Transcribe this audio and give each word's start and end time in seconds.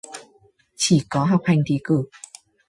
Chỉ 0.75 1.05
có 1.09 1.25
học 1.25 1.41
hành 1.45 1.61
thi 1.67 1.79
cử 1.83 2.03